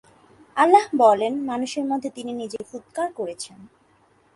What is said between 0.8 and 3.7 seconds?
বলেন-মানুষের মধ্যে তিনি নিজেকে ফুৎকার করেছেন।